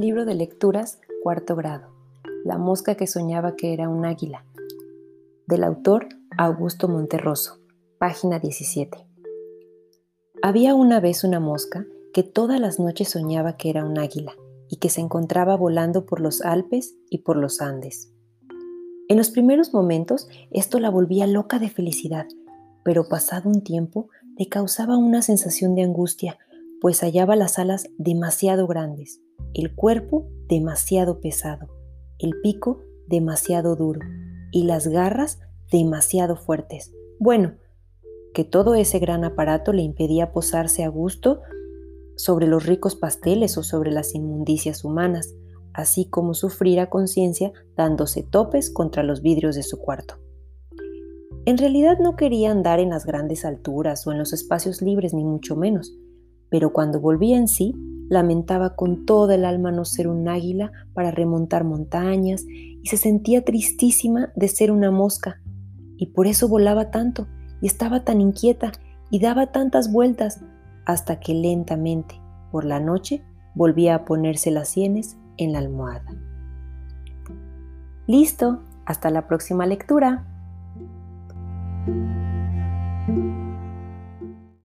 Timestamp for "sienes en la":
74.68-75.58